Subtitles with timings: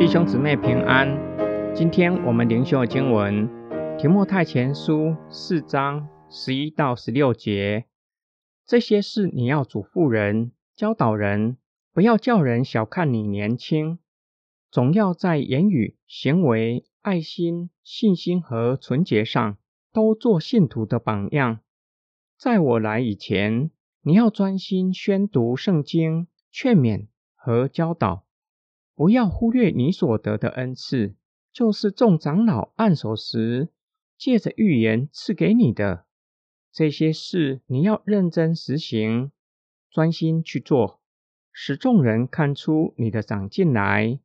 [0.00, 1.14] 弟兄姊妹平安。
[1.74, 3.46] 今天我们灵修的经文
[4.00, 7.84] 《提莫太前书》四章十一到十六节。
[8.64, 11.58] 这些事你要嘱咐人、教导人，
[11.92, 13.98] 不要叫人小看你年轻，
[14.70, 19.58] 总要在言语、行为、爱心、信心和纯洁上，
[19.92, 21.60] 都做信徒的榜样。
[22.38, 23.70] 在我来以前，
[24.00, 28.24] 你要专心宣读圣经、劝勉和教导。
[29.00, 31.14] 不要忽略你所得的恩赐，
[31.54, 33.70] 就是众长老按手时
[34.18, 36.04] 借着预言赐给你的
[36.70, 39.32] 这些事，你要认真实行，
[39.90, 41.00] 专心去做，
[41.50, 44.20] 使众人看出你的长进来。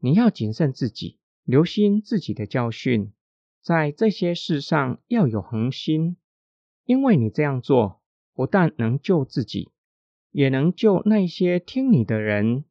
[0.00, 3.14] 你要谨慎自己，留心自己的教训，
[3.62, 6.18] 在这些事上要有恒心，
[6.84, 8.02] 因为你这样做，
[8.34, 9.70] 不但能救自己，
[10.32, 12.66] 也能救那些听你的人。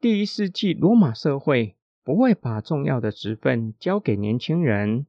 [0.00, 5.06] 第一世纪罗马社会不会把重要的职分交给年轻人。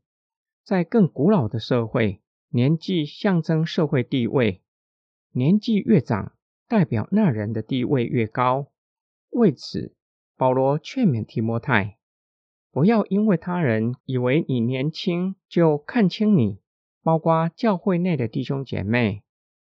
[0.63, 4.63] 在更古老的社会，年纪象征社会地位，
[5.33, 6.33] 年纪越长，
[6.67, 8.71] 代表那人的地位越高。
[9.29, 9.93] 为此，
[10.35, 11.99] 保罗劝勉提摩太，
[12.71, 16.61] 不要因为他人以为你年轻就看轻你，
[17.03, 19.21] 包括教会内的弟兄姐妹，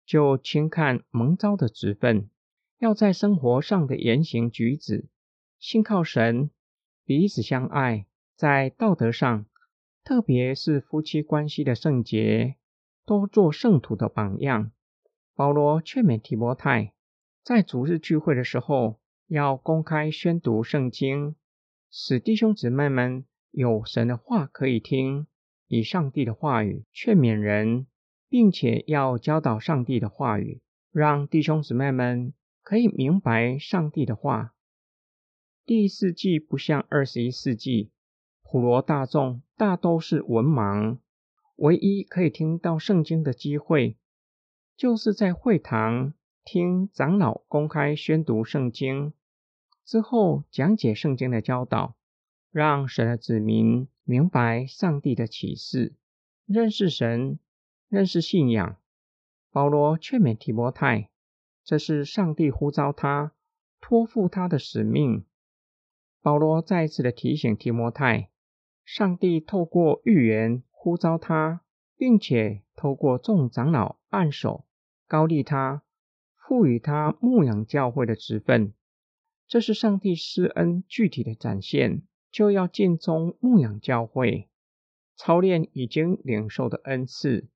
[0.05, 2.29] 就轻看蒙召的职分。
[2.79, 5.09] 要在生活上的言行举止，
[5.57, 6.51] 信靠神，
[7.05, 9.47] 彼此相爱，在道德上，
[10.03, 12.57] 特别是夫妻关系的圣洁，
[13.03, 14.71] 多做圣徒的榜样。
[15.33, 16.93] 保罗劝勉提摩太，
[17.43, 21.35] 在主日聚会的时候，要公开宣读圣经，
[21.89, 25.25] 使弟兄姊妹们有神的话可以听，
[25.67, 27.87] 以上帝的话语劝勉人，
[28.29, 30.61] 并且要教导上帝的话语，
[30.91, 32.33] 让弟兄姊妹们。
[32.67, 34.53] 可以明白上帝的话。
[35.65, 37.91] 第一世纪不像二十一世纪，
[38.43, 40.97] 普罗大众大都是文盲，
[41.55, 43.95] 唯一可以听到圣经的机会，
[44.75, 46.13] 就是在会堂
[46.43, 49.13] 听长老公开宣读圣经
[49.85, 51.95] 之后讲解圣经的教导，
[52.51, 55.95] 让神的子民明白上帝的启示，
[56.45, 57.39] 认识神，
[57.87, 58.75] 认识信仰。
[59.53, 61.09] 保罗劝勉提摩太。
[61.67, 63.33] 这是上帝呼召他
[63.81, 65.25] 托付他的使命。
[66.21, 68.29] 保罗再一次的提醒提摩太，
[68.85, 71.65] 上帝透过预言呼召他，
[71.97, 74.63] 并且透过众长老按手
[75.09, 75.83] 高立他，
[76.37, 78.71] 赋予他牧养教会的职分。
[79.45, 84.47] 这是上帝施恩具体的展现，就要尽忠牧养教会，
[85.17, 87.49] 操练已经领受的恩赐。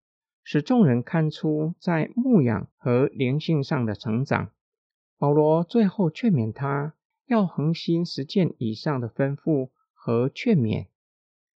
[0.44, 4.52] 使众人看出在牧养和灵性上的成长。
[5.18, 6.96] 保罗最后劝勉他
[7.28, 10.88] 要恒心实践以上的吩咐和劝勉，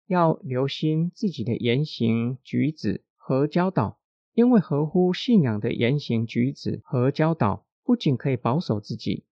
[0.06, 3.98] 要留心自己的言行举止和教导，
[4.34, 9.24] 因为合乎信仰的言行举止和教导，不仅可以保守自己，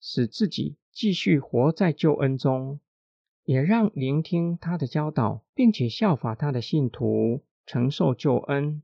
[0.00, 2.80] 使自己继续活在救恩中，
[3.44, 8.82] 也让聆听他的教导并且效法他的信徒承受救恩。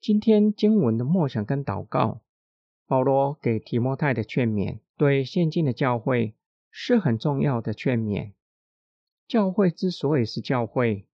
[0.00, 2.20] 今天经文的默想跟祷告，
[2.86, 6.36] 保罗给提摩太的劝勉，对现今的教会
[6.70, 8.32] 是很重要的劝勉。
[9.26, 11.08] 教会之所以是教会，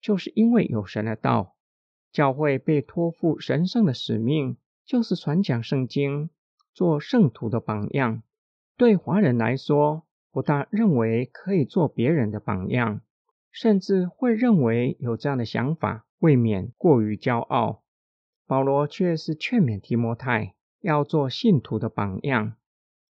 [0.00, 1.54] 就是因为有神的道。
[2.10, 4.56] 教会被托付神圣的使命，
[4.86, 6.30] 就是传讲圣经，
[6.72, 8.22] 做圣徒的榜样。
[8.78, 13.02] 对华人来说，不大认为可以做别人的榜样，
[13.52, 17.82] 甚至会认为有这样的想法，未免过于骄傲。
[18.50, 22.54] 保罗却是劝勉提摩太要做信徒的榜样。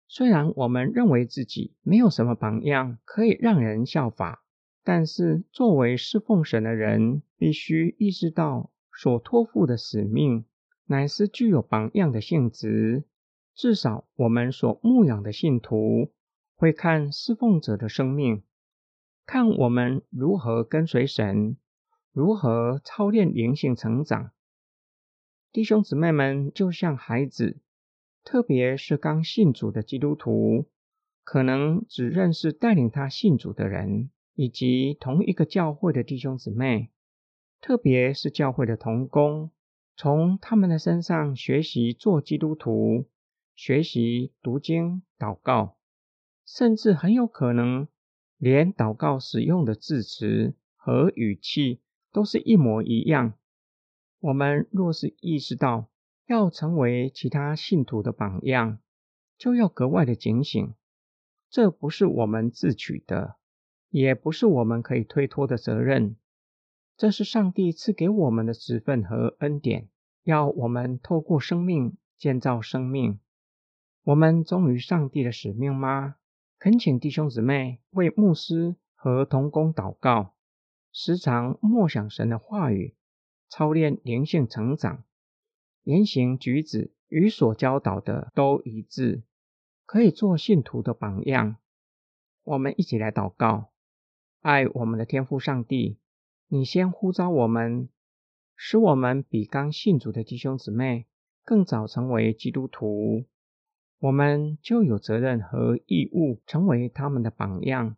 [0.07, 4.45] 虽然我们认为自己没有什么榜样可以让人效法，
[4.83, 10.45] 但是作为侍奉神的人，必须意识到所托付的使命
[10.85, 13.05] 乃是具有榜样的性质。
[13.55, 16.11] 至少我们所牧养的信徒
[16.55, 18.43] 会看侍奉者的生命，
[19.25, 21.57] 看我们如何跟随神，
[22.11, 24.29] 如何操练灵性成长。
[25.53, 27.59] 弟兄姊妹们，就像孩子，
[28.23, 30.65] 特别是刚信主的基督徒，
[31.23, 36.89] 可能只认识带领他信主的人，以及同一个教会的弟兄姊妹，
[37.61, 39.51] 特别是教会的同工，
[39.95, 43.05] 从他们的身上学习做基督徒，
[43.53, 45.77] 学习读经、祷告，
[46.47, 47.87] 甚至很有可能
[48.39, 51.79] 连祷告使用的字词和语气
[52.11, 53.37] 都是一模一样。
[54.23, 55.89] 我们若是意识到
[56.27, 58.79] 要成为其他信徒的榜样，
[59.37, 60.73] 就要格外的警醒。
[61.49, 63.35] 这不是我们自取的，
[63.89, 66.15] 也不是我们可以推脱的责任。
[66.95, 69.89] 这是上帝赐给我们的职分和恩典，
[70.23, 73.19] 要我们透过生命建造生命。
[74.03, 76.15] 我们忠于上帝的使命吗？
[76.59, 80.33] 恳请弟兄姊妹为牧师和同工祷告，
[80.93, 82.95] 时常默想神的话语，
[83.55, 85.03] 操练灵性成长，
[85.83, 89.21] 言行举止与所教导的都一致，
[89.85, 91.57] 可以做信徒的榜样。
[92.43, 93.69] 我们一起来祷告，
[94.41, 95.99] 爱我们的天父上帝。
[96.47, 97.89] 你先呼召我们，
[98.55, 101.05] 使我们比刚信主的弟兄姊妹
[101.45, 103.27] 更早成为基督徒，
[103.99, 107.97] 我们就有责任和义务成为他们的榜样，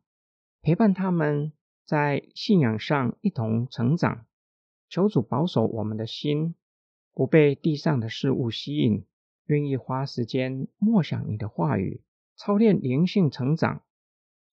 [0.62, 1.54] 陪伴他们
[1.86, 4.26] 在信仰上一同成长。
[4.90, 6.56] 求主保守我们的心，
[7.14, 9.06] 不被地上的事物吸引，
[9.46, 12.02] 愿意花时间默想你的话语，
[12.36, 13.82] 操练灵性成长，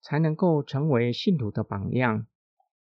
[0.01, 2.27] 才能够成为信徒的榜样。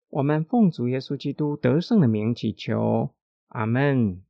[0.08, 3.14] 我们奉主耶稣基督得胜的名祈求，
[3.48, 4.22] 阿门。